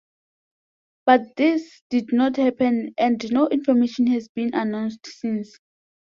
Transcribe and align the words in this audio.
But 1.05 1.35
this 1.35 1.83
did 1.91 2.11
not 2.11 2.37
happen 2.37 2.91
and 2.97 3.23
no 3.31 3.47
information 3.49 4.07
has 4.07 4.27
been 4.29 4.49
announced 4.55 5.05
since. 5.05 5.59